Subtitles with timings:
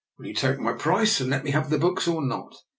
[0.17, 2.55] Will you take my price, and let me have the books, or not?